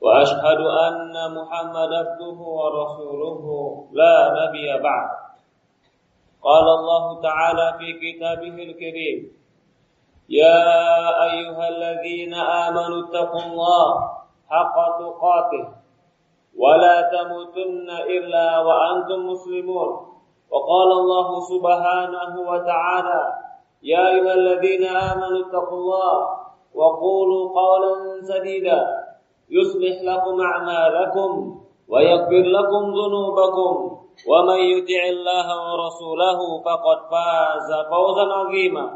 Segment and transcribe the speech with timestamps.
[0.00, 3.44] وأشهد أن محمد عبده ورسوله
[3.92, 5.10] لا نبي بعد.
[6.42, 9.18] قال الله تعالى في كتابه الكريم
[10.28, 10.62] يا
[11.24, 13.88] أيها الذين آمنوا اتقوا الله
[14.50, 15.64] حق تقاته
[16.58, 19.90] ولا تموتن إلا وأنتم مسلمون.
[20.50, 23.22] وقال الله سبحانه وتعالى
[23.82, 26.14] يا أيها الذين آمنوا اتقوا الله
[26.74, 27.92] وقولوا قولا
[28.22, 29.05] سديدا.
[29.50, 33.72] يصلح لكم أعمالكم ويغفر لكم ذنوبكم
[34.30, 38.86] ومن يطع الله ورسوله فقد فاز فوزا عظيما.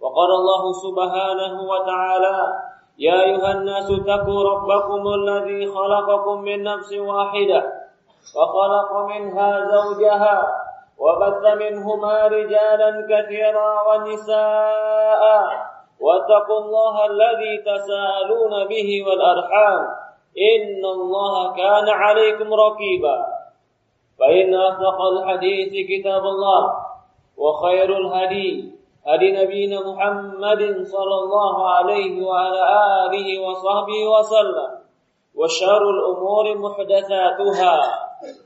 [0.00, 2.36] وقال الله سبحانه وتعالى
[2.98, 7.60] يا أيها الناس اتقوا ربكم الذي خلقكم من نفس واحدة
[8.36, 10.36] وخلق منها زوجها
[10.98, 15.22] وبث منهما رجالا كثيرا ونساء
[16.00, 19.80] واتقوا الله الذي تساءلون به والأرحام
[20.38, 23.26] إن الله كان عليكم رقيبا.
[24.18, 26.62] فإن أصدق الحديث كتاب الله
[27.36, 28.72] وخير الهدي
[29.06, 32.62] هدي نبينا محمد صلى الله عليه وعلى
[33.06, 34.70] آله وصحبه وسلم.
[35.34, 37.76] وشر الأمور محدثاتها.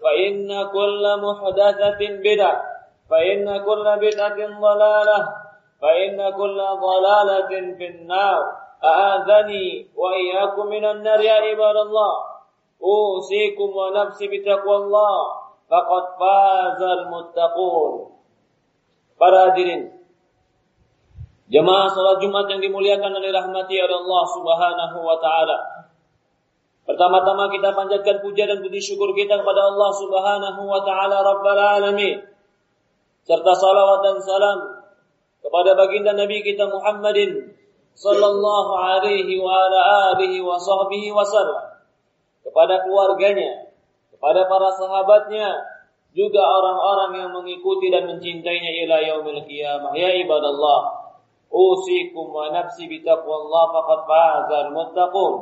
[0.03, 2.63] فإن كل محدثة بدعة.
[3.11, 5.42] فإن كل بدعة ضلالة.
[5.82, 8.42] فإن كل ضلالة في النار
[8.84, 12.14] أآذني وإياكم من النار يا عباد الله
[12.82, 15.18] أوصيكم ونفسي بتقوى الله
[15.70, 18.18] فقد فاز المتقون
[19.18, 19.98] Para hadirin
[21.48, 25.58] Jemaah salat Jumat yang dimuliakan oleh rahmati oleh Allah Subhanahu wa taala.
[26.84, 32.20] Pertama-tama kita panjatkan puja dan puji syukur kita kepada Allah Subhanahu wa taala Rabbul alamin.
[33.24, 34.60] Serta salawat dan salam
[35.43, 37.53] kepada baginda Nabi kita Muhammadin
[37.93, 39.81] sallallahu alaihi wa ala
[40.15, 41.83] alihi wa sahbihi wasallam
[42.47, 43.69] kepada keluarganya
[44.15, 45.51] kepada para sahabatnya
[46.13, 49.97] juga orang-orang yang mengikuti dan mencintainya ila yaumil qiyamah.
[49.97, 51.09] Ya ibadallah
[51.49, 55.33] usikum wa nafsi bi taqwallah faqad fazal muttaqun.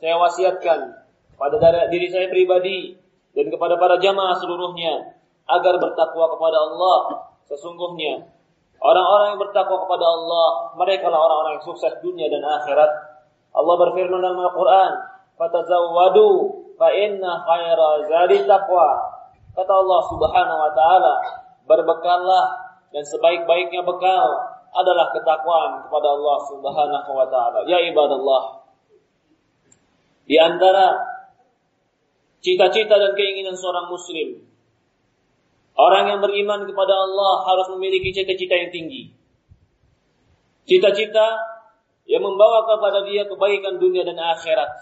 [0.00, 0.80] Saya wasiatkan
[1.36, 2.96] pada diri saya pribadi
[3.36, 5.14] dan kepada para jamaah seluruhnya
[5.46, 6.98] agar bertakwa kepada Allah
[7.46, 8.26] sesungguhnya
[8.78, 10.46] Orang-orang yang bertakwa kepada Allah,
[10.78, 12.90] mereka lah orang-orang yang sukses dunia dan akhirat.
[13.50, 14.92] Allah berfirman dalam Al-Quran,
[15.34, 16.30] "Fatazawwadu
[16.78, 18.88] fa inna khaira zadi taqwa."
[19.58, 21.14] Kata Allah Subhanahu wa taala,
[21.66, 22.44] "Berbekallah
[22.94, 24.30] dan sebaik-baiknya bekal
[24.70, 28.62] adalah ketakwaan kepada Allah Subhanahu wa taala." Ya ibadallah.
[30.22, 31.02] Di antara
[32.38, 34.47] cita-cita dan keinginan seorang muslim
[35.78, 39.14] Orang yang beriman kepada Allah harus memiliki cita-cita yang tinggi.
[40.66, 41.38] Cita-cita
[42.10, 44.74] yang membawa kepada dia kebaikan dunia dan akhirat.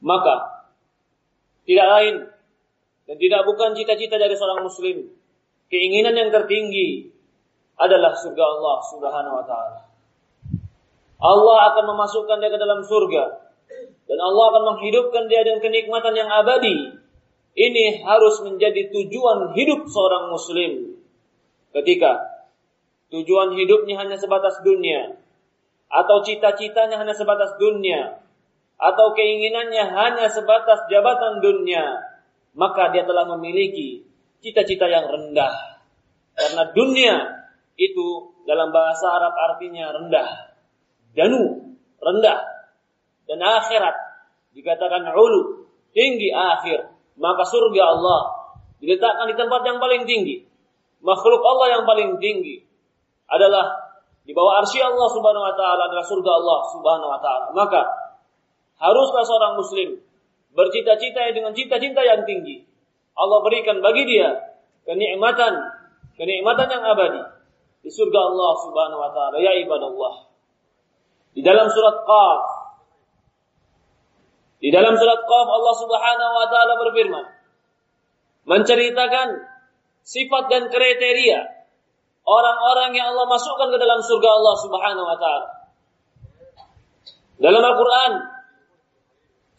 [0.00, 0.64] Maka
[1.68, 2.14] tidak lain
[3.04, 5.12] dan tidak bukan cita-cita dari seorang muslim.
[5.68, 7.12] Keinginan yang tertinggi
[7.76, 9.80] adalah surga Allah Subhanahu wa taala.
[11.20, 13.24] Allah akan memasukkan dia ke dalam surga
[14.08, 17.03] dan Allah akan menghidupkan dia dengan kenikmatan yang abadi
[17.54, 20.98] ini harus menjadi tujuan hidup seorang muslim.
[21.70, 22.18] Ketika
[23.14, 25.14] tujuan hidupnya hanya sebatas dunia,
[25.86, 28.18] atau cita-citanya hanya sebatas dunia,
[28.74, 32.02] atau keinginannya hanya sebatas jabatan dunia,
[32.58, 34.02] maka dia telah memiliki
[34.42, 35.54] cita-cita yang rendah.
[36.34, 37.14] Karena dunia
[37.78, 40.58] itu dalam bahasa Arab artinya rendah.
[41.14, 42.42] Danu, rendah.
[43.30, 43.94] Dan akhirat
[44.58, 48.20] dikatakan ulu, tinggi akhir maka surga Allah
[48.82, 50.44] diletakkan di tempat yang paling tinggi.
[51.04, 52.64] Makhluk Allah yang paling tinggi
[53.28, 53.84] adalah
[54.24, 57.46] di bawah arsy Allah Subhanahu wa taala adalah surga Allah Subhanahu wa taala.
[57.52, 57.80] Maka
[58.80, 60.00] haruslah seorang muslim
[60.54, 62.64] bercita-cita dengan cita-cita yang tinggi.
[63.14, 64.32] Allah berikan bagi dia
[64.88, 65.54] kenikmatan,
[66.16, 67.22] kenikmatan yang abadi
[67.84, 69.36] di surga Allah Subhanahu wa taala.
[69.38, 70.32] Ya ibadallah.
[71.34, 72.42] Di dalam surat Qaf
[74.64, 77.26] di dalam surat Qaf Allah Subhanahu wa taala berfirman
[78.48, 79.28] menceritakan
[80.00, 81.68] sifat dan kriteria
[82.24, 85.48] orang-orang yang Allah masukkan ke dalam surga Allah Subhanahu wa taala.
[87.44, 88.12] Dalam Al-Qur'an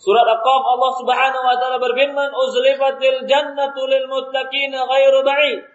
[0.05, 5.65] Surat Al-Qaf Allah Subhanahu wa taala berfirman, "Uzlifatil jannatu lil muttaqin ghairu ba'id."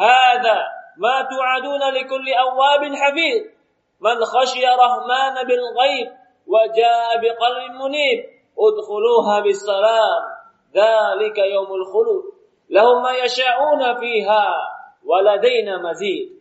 [0.00, 0.58] Hadza
[0.96, 3.52] ma tu'aduna likulli awwabin hafiz.
[4.00, 6.08] Man khashiya rahman bil ghaib
[6.48, 10.22] wa jaa biqalbin munib, udkhuluha bis salam.
[10.70, 12.24] Dzalika yaumul khulud.
[12.70, 14.46] Lahum ma yasha'una fiha
[15.02, 16.38] wa ladaina mazid.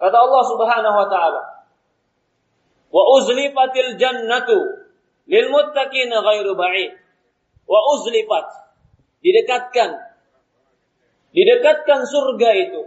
[0.00, 1.42] Kata Allah Subhanahu wa taala,
[2.90, 4.80] "Wa uzlifatil jannatu
[5.30, 6.98] lil muttaqina ghairu ba'id
[7.70, 8.46] wa uzlifat
[9.22, 9.94] didekatkan
[11.30, 12.82] didekatkan surga itu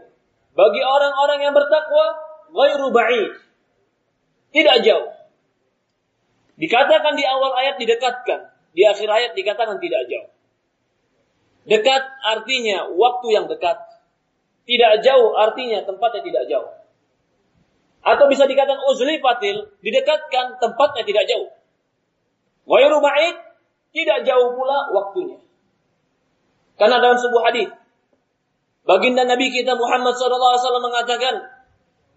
[0.54, 2.06] bagi orang-orang yang bertakwa
[2.52, 3.32] ghairu ba'id
[4.52, 5.08] tidak jauh
[6.60, 10.30] dikatakan di awal ayat didekatkan di akhir ayat dikatakan tidak jauh.
[11.70, 13.78] Dekat artinya waktu yang dekat.
[14.64, 16.72] Tidak jauh artinya tempatnya tidak jauh.
[18.04, 21.50] Atau bisa dikatakan uzlifatil didekatkan tempatnya tidak jauh.
[22.68, 23.36] Ghairu ba'id
[23.96, 25.40] tidak jauh pula waktunya.
[26.76, 27.70] Karena dalam sebuah hadis
[28.84, 31.48] baginda Nabi kita Muhammad SAW mengatakan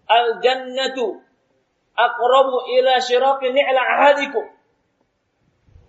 [0.07, 1.23] al jannatu
[1.95, 4.56] aqrabu ila syiraqi ni'la ahadikum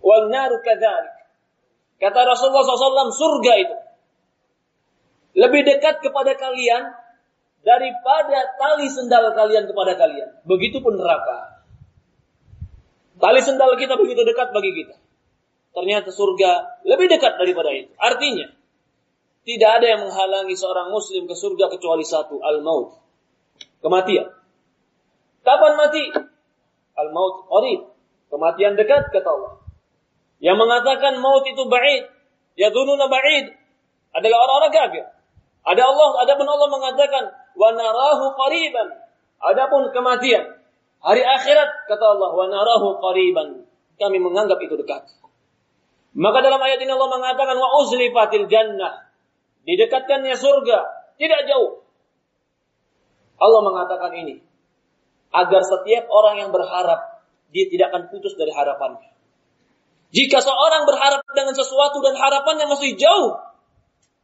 [0.03, 1.15] wal naru kadzalik.
[1.99, 3.75] Kata Rasulullah SAW surga itu
[5.35, 6.95] lebih dekat kepada kalian
[7.61, 10.29] daripada tali sendal kalian kepada kalian.
[10.47, 11.63] Begitupun neraka.
[13.19, 14.95] Tali sendal kita begitu dekat bagi kita.
[15.75, 17.91] Ternyata surga lebih dekat daripada itu.
[17.99, 18.47] Artinya,
[19.43, 22.95] tidak ada yang menghalangi seorang muslim ke surga kecuali satu, al-maut.
[23.83, 24.27] Kematian.
[25.43, 26.03] Kapan mati?
[26.95, 27.91] Al-maut qarib.
[28.31, 29.58] Kematian dekat kata Allah.
[30.39, 32.07] Yang mengatakan maut itu ba'id,
[32.55, 33.51] ya dununa ba'id
[34.15, 35.05] adalah orang-orang kafir.
[35.67, 37.23] Ada Allah, ada pun Allah mengatakan
[37.55, 38.87] wa narahu qariban.
[39.39, 40.59] Adapun kematian
[40.99, 43.63] Hari akhirat kata Allah wa narahu qariban.
[43.99, 45.07] Kami menganggap itu dekat.
[46.15, 49.07] Maka dalam ayat ini Allah mengatakan wa uzlifatil jannah.
[49.63, 50.79] Didekatkannya surga,
[51.19, 51.83] tidak jauh.
[53.39, 54.43] Allah mengatakan ini
[55.31, 59.18] agar setiap orang yang berharap dia tidak akan putus dari harapannya.
[60.09, 63.37] Jika seorang berharap dengan sesuatu dan harapannya masih jauh,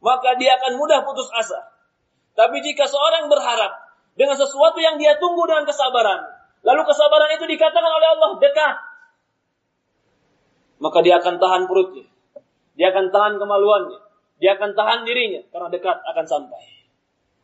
[0.02, 1.70] maka dia akan mudah putus asa.
[2.34, 3.72] Tapi jika seorang berharap
[4.18, 6.36] dengan sesuatu yang dia tunggu dengan kesabaran,
[6.66, 8.76] Lalu kesabaran itu dikatakan oleh Allah dekat.
[10.82, 12.10] Maka dia akan tahan perutnya.
[12.74, 14.02] Dia akan tahan kemaluannya.
[14.42, 16.60] Dia akan tahan dirinya karena dekat akan sampai.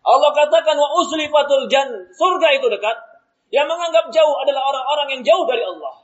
[0.02, 1.88] Allah katakan wa uslifatul jan.
[2.18, 2.98] Surga itu dekat.
[3.54, 5.94] Yang menganggap jauh adalah orang-orang yang jauh dari Allah.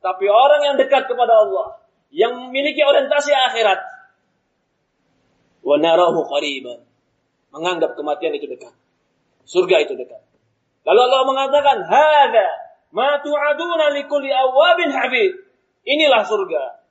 [0.00, 3.80] Tapi orang yang dekat kepada Allah, yang memiliki orientasi akhirat,
[5.60, 6.84] wa narahu qariban.
[7.50, 8.72] Menganggap kematian itu dekat.
[9.44, 10.22] Surga itu dekat.
[10.86, 12.48] Lalu Allah mengatakan, "Hada
[12.94, 15.34] ma tu'aduna likulli awabin habib."
[15.82, 16.86] Inilah surga.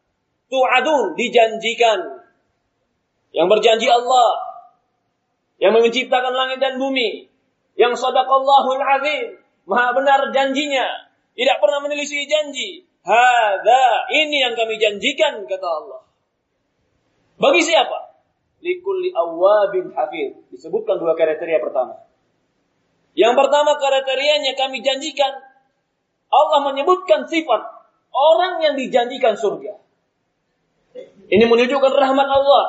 [0.51, 2.27] Tu'adun dijanjikan.
[3.31, 4.49] Yang berjanji Allah
[5.59, 7.27] yang menciptakan langit dan bumi,
[7.75, 10.87] yang sadaqallahul azim, maha benar janjinya,
[11.35, 12.88] tidak pernah menyelisih janji.
[13.03, 16.01] Hada ini yang kami janjikan kata Allah.
[17.39, 18.11] Bagi siapa?
[18.59, 20.35] Likulli awabin hafid.
[20.51, 22.03] Disebutkan dua kriteria pertama.
[23.15, 25.31] Yang pertama kriterianya kami janjikan
[26.29, 27.61] Allah menyebutkan sifat
[28.13, 29.81] orang yang dijanjikan surga.
[31.29, 32.65] Ini menunjukkan rahmat Allah.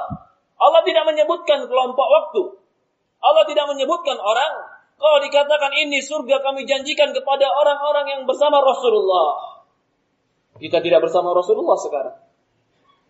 [0.61, 2.43] Allah tidak menyebutkan kelompok waktu.
[3.21, 4.52] Allah tidak menyebutkan orang.
[5.00, 9.50] Kalau dikatakan ini surga kami janjikan kepada orang-orang yang bersama Rasulullah.
[10.61, 12.17] Kita tidak bersama Rasulullah sekarang.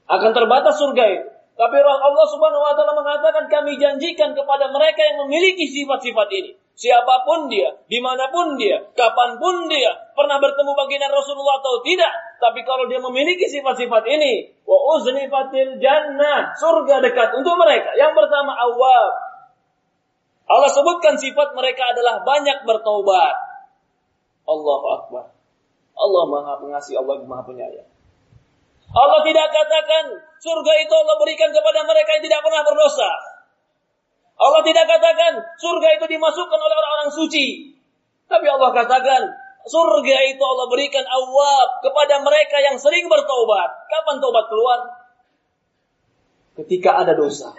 [0.06, 1.28] Akan terbatas surga itu.
[1.60, 6.56] Tapi Allah Subhanahu wa taala mengatakan kami janjikan kepada mereka yang memiliki sifat-sifat ini.
[6.72, 11.84] Siapa pun dia, di mana pun dia, kapan pun dia, pernah bertemu baginda Rasulullah atau
[11.84, 12.08] tidak.
[12.40, 17.92] Tapi kalau dia memiliki sifat-sifat ini, wa uznifatil jannah, surga dekat untuk mereka.
[17.92, 19.12] Yang pertama awab.
[20.48, 23.36] Allah sebutkan sifat mereka adalah banyak bertobat.
[24.48, 25.39] Allahu Akbar.
[26.00, 27.88] Allah maha pengasih, Allah maha penyayang.
[28.90, 30.04] Allah tidak katakan
[30.42, 33.10] surga itu Allah berikan kepada mereka yang tidak pernah berdosa.
[34.40, 37.76] Allah tidak katakan surga itu dimasukkan oleh orang-orang suci.
[38.26, 39.20] Tapi Allah katakan
[39.68, 43.68] surga itu Allah berikan awab kepada mereka yang sering bertobat.
[43.86, 44.78] Kapan tobat keluar?
[46.56, 47.52] Ketika ada dosa.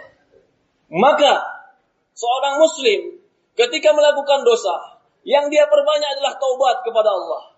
[0.92, 1.32] Maka
[2.12, 3.22] seorang muslim
[3.56, 7.51] ketika melakukan dosa yang dia perbanyak adalah taubat kepada Allah.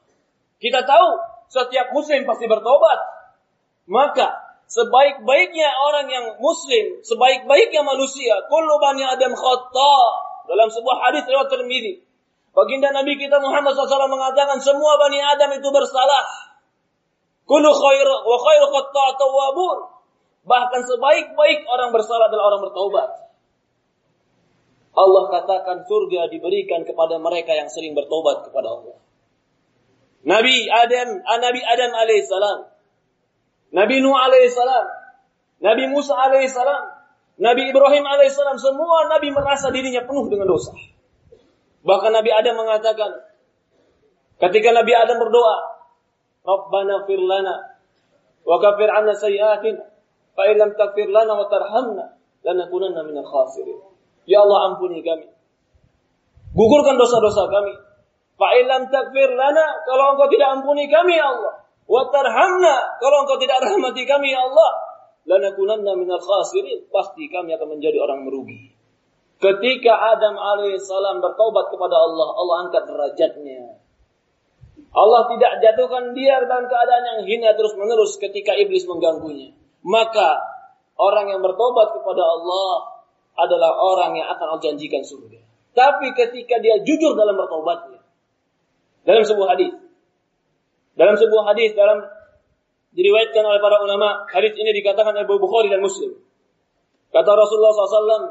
[0.65, 1.09] Kita tahu
[1.53, 2.99] setiap muslim pasti bertobat.
[3.85, 4.33] Maka
[4.65, 9.97] sebaik-baiknya orang yang muslim, sebaik-baiknya manusia, kullu bani Adam khata.
[10.49, 12.05] Dalam sebuah hadis riwayat Tirmizi,
[12.57, 16.25] baginda Nabi kita Muhammad SAW mengatakan semua bani Adam itu bersalah.
[17.45, 18.67] Kullu khair wa khairu
[19.21, 19.79] tawwabun.
[20.49, 23.09] Bahkan sebaik-baik orang bersalah adalah orang bertaubat.
[24.95, 29.04] Allah katakan surga diberikan kepada mereka yang sering bertobat kepada Allah.
[30.25, 32.59] Nabi Adam, ah, Nabi Adam alaihissalam,
[33.77, 34.87] Nabi Nuh alaihissalam,
[35.61, 36.83] Nabi Musa alaihissalam,
[37.37, 40.73] Nabi Ibrahim alaihissalam, semua Nabi merasa dirinya penuh dengan dosa.
[41.85, 43.11] Bahkan Nabi Adam mengatakan,
[44.41, 45.57] ketika Nabi Adam berdoa,
[46.45, 47.81] Rabbana fir lana
[48.45, 49.81] wa kafir anna sayyi'atina
[50.37, 53.81] fa in lam taghfir lana wa tarhamna lanakunanna minal khasirin.
[54.29, 55.29] Ya Allah ampuni kami.
[56.53, 57.73] Gugurkan dosa-dosa kami
[58.35, 61.55] Fa'ilam takfir lana, kalau engkau tidak ampuni kami ya Allah.
[61.87, 64.71] Wa tarhamna, kalau engkau tidak rahmati kami ya Allah.
[65.25, 68.75] Lanakunanna minal khasirin, pasti kami akan menjadi orang merugi.
[69.41, 73.83] Ketika Adam alaihissalam bertobat kepada Allah, Allah angkat derajatnya.
[74.95, 79.51] Allah tidak jatuhkan dia dalam keadaan yang hina terus menerus ketika iblis mengganggunya.
[79.83, 80.39] Maka
[80.97, 82.71] orang yang bertobat kepada Allah
[83.35, 85.43] adalah orang yang akan Allah janjikan surga.
[85.75, 87.94] Tapi ketika dia jujur dalam bertobatnya,
[89.05, 89.73] dalam sebuah hadis.
[90.95, 92.07] Dalam sebuah hadis dalam
[92.95, 96.15] diriwayatkan oleh para ulama, hadis ini dikatakan oleh Bukhari dan Muslim.
[97.11, 98.27] Kata Rasulullah SAW,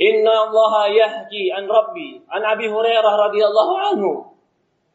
[0.00, 4.12] Inna Allah yahki an Rabbi an Abi Hurairah radhiyallahu anhu.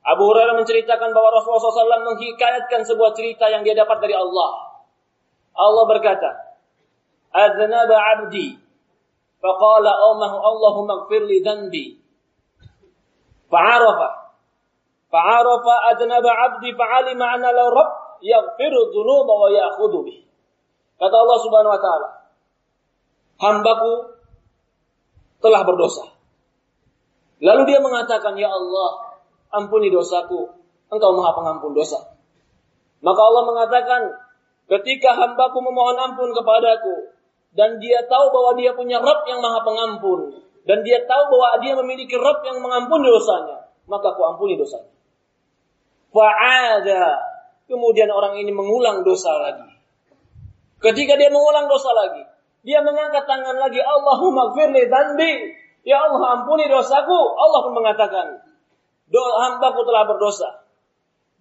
[0.06, 4.82] Abu Hurairah menceritakan bahwa Rasulullah SAW menghikayatkan sebuah cerita yang dia dapat dari Allah.
[5.58, 6.30] Allah berkata,
[7.34, 8.54] Aznaba abdi,
[9.42, 11.86] faqala Allahumma gfir li dhanbi.
[13.50, 14.25] Fa'arafa
[15.16, 20.28] Fa'arafa adnaba abdi fa'alima anna la rabb yaghfiru dhunuba wa ya'khudhu bih.
[21.00, 22.10] Kata Allah Subhanahu wa taala,
[23.40, 23.92] hambaku
[25.40, 26.04] telah berdosa.
[27.40, 29.16] Lalu dia mengatakan, "Ya Allah,
[29.56, 30.52] ampuni dosaku.
[30.92, 32.12] Engkau Maha Pengampun dosa."
[33.00, 34.02] Maka Allah mengatakan,
[34.68, 37.16] "Ketika hambaku memohon ampun kepadaku
[37.56, 41.72] dan dia tahu bahwa dia punya Rabb yang Maha Pengampun dan dia tahu bahwa dia
[41.80, 44.95] memiliki Rabb yang mengampuni dosanya, maka aku ampuni dosanya."
[46.16, 47.04] Fa'ada.
[47.68, 49.68] Kemudian orang ini mengulang dosa lagi.
[50.80, 52.24] Ketika dia mengulang dosa lagi,
[52.64, 55.34] dia mengangkat tangan lagi, Allahumma gfirli dhanbi.
[55.84, 57.20] Ya Allah ampuni dosaku.
[57.36, 58.26] Allah pun mengatakan,
[59.12, 60.66] hambaku telah berdosa.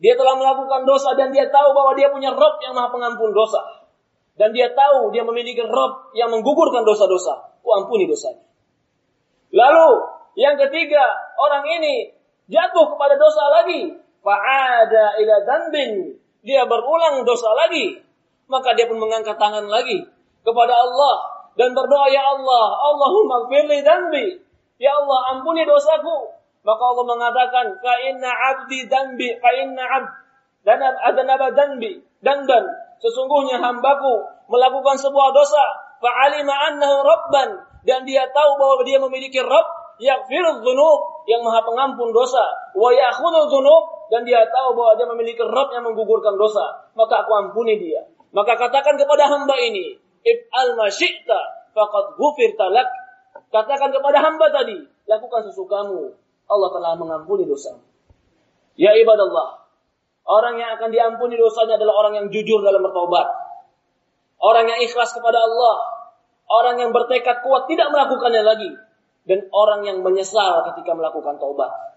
[0.02, 3.86] Dia telah melakukan dosa dan dia tahu bahwa dia punya Rob yang maha pengampun dosa.
[4.34, 7.62] Dan dia tahu dia memiliki Rob yang menggugurkan dosa-dosa.
[7.62, 8.42] Ku ampuni dosanya.
[9.54, 9.88] Lalu
[10.34, 11.04] yang ketiga,
[11.38, 12.10] orang ini
[12.50, 16.16] jatuh kepada dosa lagi fa'ada ila dhanbin.
[16.40, 18.00] Dia berulang dosa lagi.
[18.48, 20.04] Maka dia pun mengangkat tangan lagi
[20.44, 21.14] kepada Allah
[21.56, 24.26] dan berdoa ya Allah Allahumma gfirli dhanbi.
[24.80, 26.32] Ya Allah ampuni dosaku.
[26.64, 30.12] Maka Allah mengatakan fa inna abdi dhanbi fa inna abd
[30.64, 32.64] dan adnaba dhanbi dan dan
[33.00, 35.64] sesungguhnya hambaku melakukan sebuah dosa.
[36.00, 37.50] Fa alima annahu rabban.
[37.84, 42.72] Dan dia tahu bahwa dia memiliki Rabb yaghfirudz dzunub yang maha pengampun dosa.
[42.72, 47.32] Wa ya'khudhu dzunub dan dia tahu bahwa dia memiliki Rabb yang menggugurkan dosa, maka aku
[47.34, 48.04] ampuni dia.
[48.34, 49.96] Maka katakan kepada hamba ini,
[50.26, 52.88] if al masyikta faqad ghufirta lak.
[53.50, 56.14] Katakan kepada hamba tadi, lakukan sesukamu.
[56.50, 57.78] Allah telah mengampuni dosa.
[58.74, 59.62] Ya ibadallah,
[60.26, 63.30] orang yang akan diampuni dosanya adalah orang yang jujur dalam bertobat.
[64.42, 65.76] Orang yang ikhlas kepada Allah,
[66.50, 68.70] orang yang bertekad kuat tidak melakukannya lagi
[69.24, 71.93] dan orang yang menyesal ketika melakukan taubat.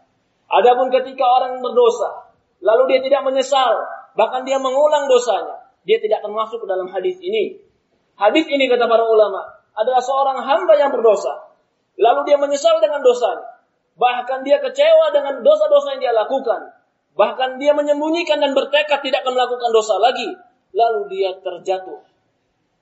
[0.47, 2.31] Adapun ketika orang berdosa,
[2.63, 3.83] lalu dia tidak menyesal,
[4.15, 7.59] bahkan dia mengulang dosanya, dia tidak akan masuk ke dalam hadis ini.
[8.15, 9.43] Hadis ini kata para ulama
[9.77, 11.53] adalah seorang hamba yang berdosa,
[11.99, 13.59] lalu dia menyesal dengan dosanya,
[13.99, 16.73] bahkan dia kecewa dengan dosa-dosa yang dia lakukan,
[17.13, 20.31] bahkan dia menyembunyikan dan bertekad tidak akan melakukan dosa lagi,
[20.73, 22.01] lalu dia terjatuh,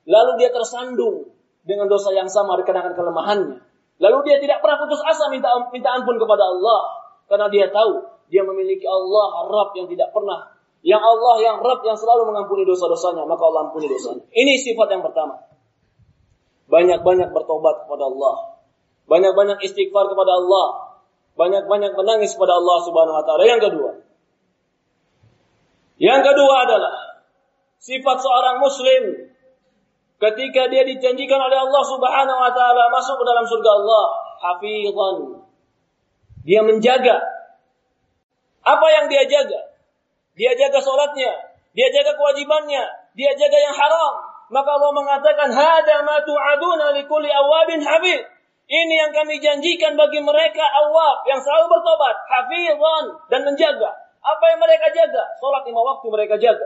[0.05, 1.33] lalu dia tersandung
[1.65, 3.57] dengan dosa yang sama dikarenakan kelemahannya,
[3.99, 8.41] lalu dia tidak pernah putus asa minta minta ampun kepada Allah, karena dia tahu dia
[8.41, 10.55] memiliki Allah Rabb yang tidak pernah
[10.85, 14.21] yang Allah yang Rabb yang selalu mengampuni dosa-dosanya, maka Allah ampuni dosanya.
[14.29, 15.41] Ini sifat yang pertama.
[16.69, 18.61] Banyak-banyak bertobat kepada Allah.
[19.09, 20.67] Banyak-banyak istighfar kepada Allah.
[21.33, 23.43] Banyak-banyak menangis kepada Allah Subhanahu wa taala.
[23.49, 23.91] Yang kedua.
[25.97, 26.95] Yang kedua adalah
[27.81, 29.33] sifat seorang muslim
[30.21, 34.05] ketika dia dijanjikan oleh Allah Subhanahu wa taala masuk ke dalam surga Allah,
[34.37, 35.44] hafizan
[36.45, 37.17] dia menjaga.
[38.61, 39.73] Apa yang dia jaga?
[40.37, 41.33] Dia jaga sholatnya.
[41.73, 42.85] Dia jaga kewajibannya.
[43.17, 44.13] Dia jaga yang haram.
[44.53, 48.29] Maka Allah mengatakan, Hada ma tu'aduna likulli awabin hafid.
[48.65, 53.93] Ini yang kami janjikan bagi mereka awab yang selalu bertobat, hafizan dan menjaga.
[54.25, 55.21] Apa yang mereka jaga?
[55.37, 56.65] Sholat lima waktu mereka jaga.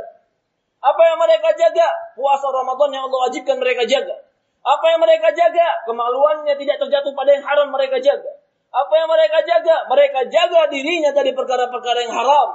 [0.80, 1.88] Apa yang mereka jaga?
[2.16, 4.16] Puasa Ramadan yang Allah wajibkan mereka jaga.
[4.64, 5.84] Apa yang mereka jaga?
[5.84, 8.39] Kemaluannya tidak terjatuh pada yang haram mereka jaga.
[8.70, 9.90] Apa yang mereka jaga?
[9.90, 12.50] Mereka jaga dirinya dari perkara-perkara yang haram.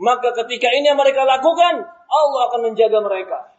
[0.00, 3.52] Maka ketika ini yang mereka lakukan, Allah akan menjaga mereka.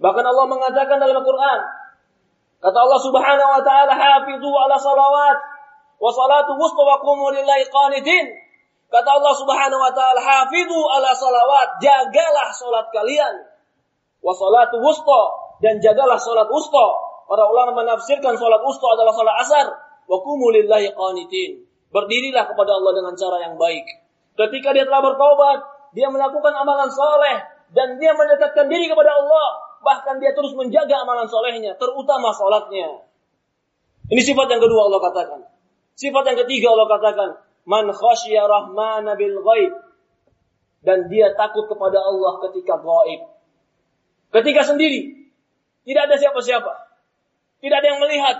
[0.00, 1.60] Bahkan Allah mengatakan dalam Al-Quran,
[2.64, 5.38] kata Allah Subhanahu wa taala, "Hafizu ala salawat
[6.00, 8.24] wa salatu wusta wa qumu lillahi qanitin."
[8.88, 13.34] Kata Allah Subhanahu wa taala, "Hafizu ala salawat." Jagalah salat kalian.
[14.24, 15.22] Wa salatu wusta
[15.60, 16.86] dan jagalah salat wusta.
[17.28, 19.66] Para ulama menafsirkan salat wusta adalah salat asar.
[20.04, 21.64] Wa qumu lillahi qanitin.
[21.94, 23.86] Berdirilah kepada Allah dengan cara yang baik.
[24.34, 25.58] Ketika dia telah bertobat,
[25.94, 27.38] dia melakukan amalan soleh
[27.70, 29.62] dan dia mendekatkan diri kepada Allah.
[29.84, 33.04] Bahkan dia terus menjaga amalan solehnya, terutama sholatnya.
[34.10, 35.40] Ini sifat yang kedua Allah katakan.
[35.94, 37.28] Sifat yang ketiga Allah katakan,
[37.64, 39.72] Man khasya rahmana bil ghaib.
[40.84, 43.20] Dan dia takut kepada Allah ketika gaib.
[44.34, 45.32] Ketika sendiri.
[45.84, 46.72] Tidak ada siapa-siapa.
[47.60, 48.36] Tidak ada yang melihat.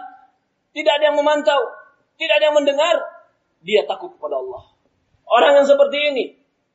[0.75, 1.62] Tidak ada yang memantau.
[2.19, 2.99] Tidak ada yang mendengar.
[3.62, 4.75] Dia takut kepada Allah.
[5.25, 6.25] Orang yang seperti ini.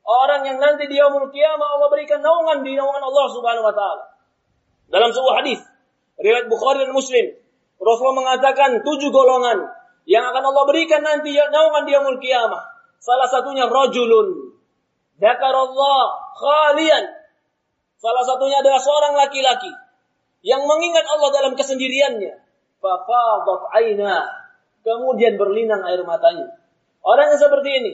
[0.00, 4.04] Orang yang nanti di yaumul kiamah Allah berikan naungan di naungan Allah subhanahu wa ta'ala.
[4.90, 5.60] Dalam sebuah hadis.
[6.18, 7.36] Riwayat Bukhari dan Muslim.
[7.80, 9.68] Rasulullah mengatakan tujuh golongan
[10.04, 12.60] yang akan Allah berikan nanti naungan di yaumul kiamah.
[13.00, 14.56] Salah satunya rajulun
[15.20, 16.04] dzakarallah
[16.36, 17.04] khalian.
[18.00, 19.72] Salah satunya adalah seorang laki-laki
[20.40, 22.49] yang mengingat Allah dalam kesendiriannya.
[22.80, 24.24] Fafadat aina.
[24.80, 26.56] Kemudian berlinang air matanya.
[27.04, 27.92] Orang yang seperti ini,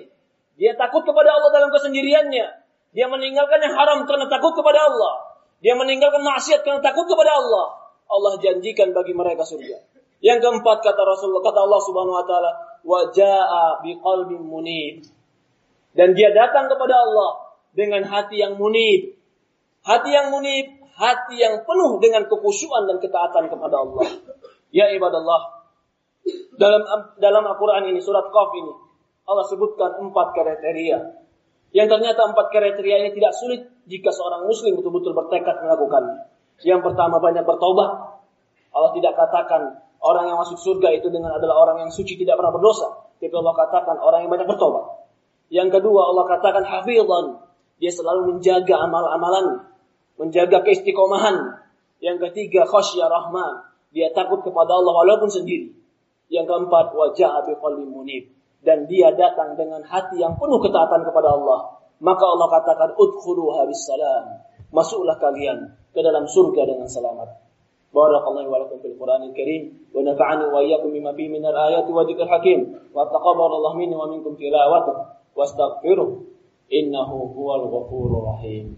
[0.56, 2.46] dia takut kepada Allah dalam kesendiriannya.
[2.94, 5.36] Dia meninggalkan yang haram karena takut kepada Allah.
[5.60, 7.66] Dia meninggalkan maksiat karena takut kepada Allah.
[8.06, 9.82] Allah janjikan bagi mereka surga.
[10.24, 12.50] Yang keempat kata Rasulullah kata Allah Subhanahu wa taala,
[12.86, 15.04] "Wa jaa biqalbin munib."
[15.92, 19.16] Dan dia datang kepada Allah dengan hati yang munib.
[19.84, 20.66] Hati yang munib,
[20.96, 24.08] hati yang penuh dengan kekhusyuan dan ketaatan kepada Allah.
[24.76, 25.73] Ya ibadallah.
[26.60, 26.82] Dalam
[27.17, 28.73] dalam Al-Qur'an ini surat Qaf ini
[29.25, 30.99] Allah sebutkan empat kriteria.
[31.73, 36.28] Yang ternyata empat kriteria ini tidak sulit jika seorang muslim betul-betul bertekad melakukannya.
[36.60, 38.21] Yang pertama banyak bertobat.
[38.76, 42.52] Allah tidak katakan orang yang masuk surga itu dengan adalah orang yang suci tidak pernah
[42.52, 43.08] berdosa.
[43.17, 44.84] Tapi Allah katakan orang yang banyak bertobat.
[45.49, 47.26] Yang kedua Allah katakan hafizan.
[47.76, 49.73] Dia selalu menjaga amal-amalannya.
[50.17, 51.65] Menjaga keistiqomahan.
[52.00, 53.75] Yang ketiga khasyah rahman.
[53.94, 55.72] Dia takut kepada Allah walaupun sendiri.
[56.26, 57.54] Yang keempat wajah abi
[57.86, 58.34] munib
[58.66, 64.42] dan dia datang dengan hati yang penuh ketaatan kepada Allah, maka Allah katakan udkhuluha bisalam.
[64.75, 67.46] Masuklah kalian ke dalam surga dengan selamat.
[67.94, 72.04] Barakallahu wa lakum fil Qur'anil Karim wa nafa'ani wa iyyakum bima fihi minal ayati wa
[72.04, 72.58] dzikril hakim
[72.92, 76.20] wa taqabbalallahu minni wa minkum tilawatahu wastaghfiruh
[76.68, 78.76] innahu huwal ghafurur rahim.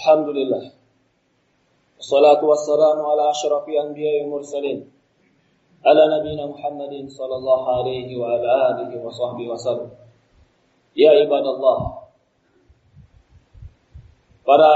[0.00, 0.72] Alhamdulillah.
[2.00, 4.88] Wassalatu wassalamu ala asyrafil anbiya'i wal mursalin.
[5.84, 9.92] Ala nabiyyina Muhammadin sallallahu alaihi wa ala alihi wa sahbihi.
[10.96, 12.08] Ya ibadallah.
[14.40, 14.72] Para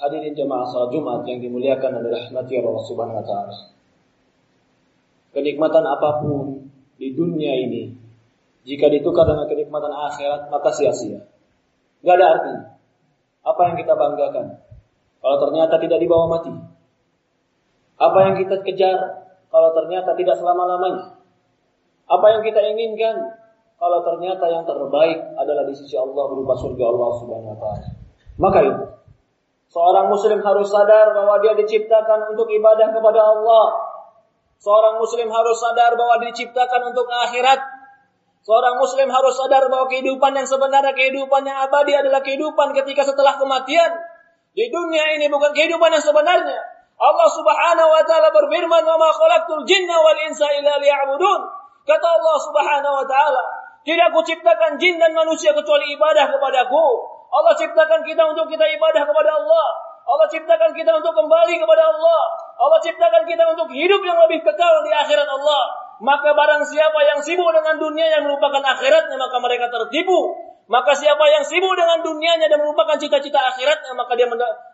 [0.00, 3.56] hadirin jemaah salat Jumat yang dimuliakan oleh rahmati Allah Subhanahu wa taala.
[5.36, 7.92] Kenikmatan apa pun di dunia ini
[8.64, 11.28] jika ditukar dengan kenikmatan akhirat maka sia-sia.
[12.00, 12.75] Gak ada artinya.
[13.46, 14.58] Apa yang kita banggakan?
[15.22, 16.50] Kalau ternyata tidak dibawa mati.
[17.96, 18.98] Apa yang kita kejar?
[19.46, 21.14] Kalau ternyata tidak selama-lamanya.
[22.10, 23.14] Apa yang kita inginkan?
[23.76, 27.88] Kalau ternyata yang terbaik adalah di sisi Allah berupa surga Allah Subhanahu wa taala.
[28.36, 28.84] Maka itu
[29.68, 33.66] seorang muslim harus sadar bahwa dia diciptakan untuk ibadah kepada Allah.
[34.56, 37.60] Seorang muslim harus sadar bahwa diciptakan untuk akhirat
[38.46, 43.34] Seorang muslim harus sadar bahwa kehidupan yang sebenarnya, kehidupan yang abadi adalah kehidupan ketika setelah
[43.42, 43.90] kematian.
[44.54, 46.54] Di dunia ini bukan kehidupan yang sebenarnya.
[46.94, 51.40] Allah Subhanahu wa taala berfirman, "Wa ma khalaqtul jinna wal insa illa liya'budun."
[51.90, 53.42] Kata Allah Subhanahu wa taala,
[53.82, 56.86] "Tidak kuciptakan jin dan manusia kecuali ibadah kepadaku."
[57.34, 59.68] Allah ciptakan kita untuk kita ibadah kepada Allah.
[60.06, 62.22] Allah ciptakan kita untuk kembali kepada Allah.
[62.62, 65.85] Allah ciptakan kita untuk hidup yang lebih kekal di akhirat Allah.
[66.02, 70.36] Maka barang siapa yang sibuk dengan dunia yang melupakan akhiratnya, maka mereka tertipu.
[70.66, 74.26] Maka siapa yang sibuk dengan dunianya dan melupakan cita-cita akhiratnya, maka dia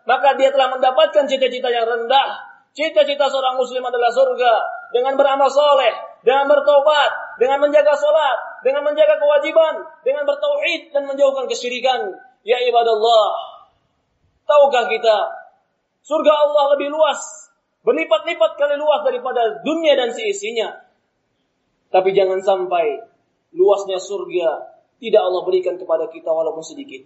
[0.09, 2.51] maka dia telah mendapatkan cita-cita yang rendah.
[2.73, 4.53] Cita-cita seorang muslim adalah surga
[4.89, 5.93] dengan beramal soleh,
[6.25, 12.17] dengan bertobat, dengan menjaga solat, dengan menjaga kewajiban, dengan bertauhid dan menjauhkan kesyirikan.
[12.41, 13.29] Ya ibadallah,
[14.49, 15.43] tahukah kita
[16.03, 17.47] Surga Allah lebih luas,
[17.87, 20.83] berlipat-lipat kali luas daripada dunia dan seisinya.
[21.93, 23.05] Tapi jangan sampai
[23.53, 27.05] luasnya surga tidak Allah berikan kepada kita walaupun sedikit.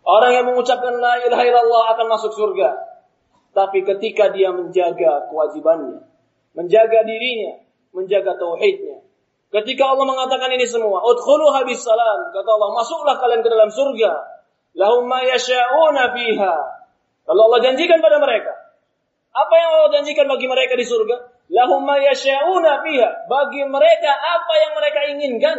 [0.00, 2.70] Orang yang mengucapkan la ilaha illallah akan masuk surga.
[3.52, 6.06] Tapi ketika dia menjaga kewajibannya,
[6.56, 7.60] menjaga dirinya,
[7.92, 9.04] menjaga tauhidnya.
[9.50, 14.12] Ketika Allah mengatakan ini semua, udkhulu habis salam, kata Allah, masuklah kalian ke dalam surga.
[14.78, 16.56] Lahum ma yasha'una fiha.
[17.26, 18.54] Kalau Allah janjikan pada mereka,
[19.34, 21.39] apa yang Allah janjikan bagi mereka di surga?
[21.50, 23.26] Lahum ma yasha'una fiha.
[23.26, 25.58] Bagi mereka apa yang mereka inginkan.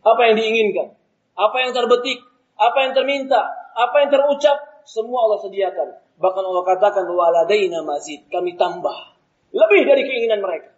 [0.00, 0.96] Apa yang diinginkan?
[1.36, 2.24] Apa yang terbetik?
[2.56, 3.40] Apa yang terminta?
[3.76, 4.56] Apa yang terucap?
[4.88, 5.88] Semua Allah sediakan.
[6.20, 9.16] Bahkan Allah katakan waladaina mazid, kami tambah.
[9.52, 10.72] Lebih dari keinginan mereka.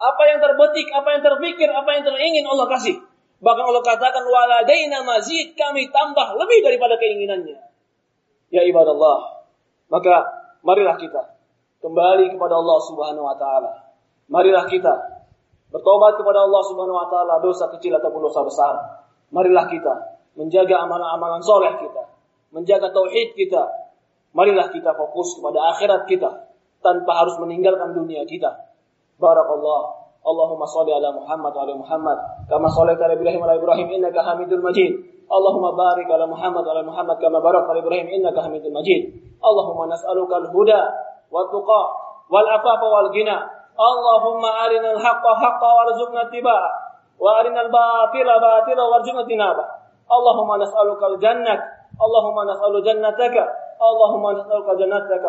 [0.00, 2.96] Apa yang terbetik, apa yang terpikir, apa yang teringin Allah kasih.
[3.40, 7.60] Bahkan Allah katakan waladaina mazid, kami tambah lebih daripada keinginannya.
[8.52, 9.20] Ya ibadah Allah.
[9.92, 10.14] Maka
[10.64, 11.39] marilah kita
[11.80, 13.70] kembali kepada Allah Subhanahu wa taala.
[14.30, 14.94] Marilah kita
[15.72, 18.74] bertobat kepada Allah Subhanahu wa taala dosa kecil ataupun dosa besar.
[19.32, 22.02] Marilah kita menjaga amalan-amalan soleh kita,
[22.54, 23.90] menjaga tauhid kita,
[24.30, 26.30] Marilah kita fokus kepada akhirat kita
[26.78, 28.70] tanpa harus meninggalkan dunia kita.
[29.18, 29.98] Barakallah.
[30.20, 34.20] Allahumma salli ala Muhammad wa ala Muhammad kama shallaita ala Ibrahim wa ala Ibrahim innaka
[34.22, 34.92] Hamidul Majid.
[35.26, 39.16] Allahumma barik ala Muhammad wa ala Muhammad kama barakta ala Ibrahim innaka Hamidul Majid.
[39.40, 40.44] Allahumma nas'aluka
[41.32, 41.82] والتقى
[42.30, 43.38] والعفاف والغنى.
[43.90, 46.72] اللهم أرنا الحق حقا وارزقنا اتباعه
[47.20, 49.64] وأرنا الباطل باطلا وارزقنا اجتنابه.
[50.16, 51.54] اللهم نسألك الجنة
[52.04, 53.36] اللهم نسأل جنتك
[53.80, 55.24] اللهم نسألك جنتك.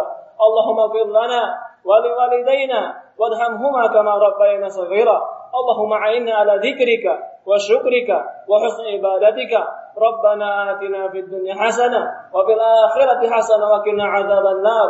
[0.45, 1.41] اللهم اغفر لنا
[1.85, 2.81] ولوالدينا
[3.19, 5.17] وارحمهما كما ربينا صغيرا.
[5.55, 7.05] اللهم أعنا على ذكرك
[7.47, 8.09] وشكرك
[8.49, 9.53] وحسن عبادتك.
[9.91, 12.01] ربنا آتنا في الدنيا حسنة
[12.33, 14.89] وفي الآخرة حسنة وقنا عذاب النار.